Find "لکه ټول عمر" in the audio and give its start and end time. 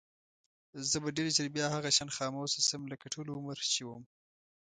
2.91-3.57